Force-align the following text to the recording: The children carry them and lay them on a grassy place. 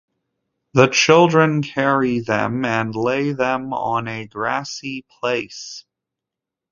The 0.73 0.87
children 0.87 1.61
carry 1.61 2.21
them 2.21 2.65
and 2.65 2.95
lay 2.95 3.33
them 3.33 3.71
on 3.71 4.07
a 4.07 4.25
grassy 4.25 5.05
place. 5.19 5.85